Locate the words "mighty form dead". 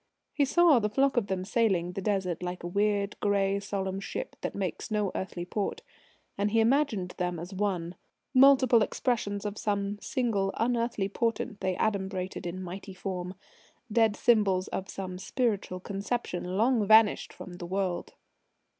12.63-14.15